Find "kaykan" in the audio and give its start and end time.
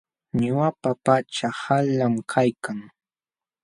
2.31-2.79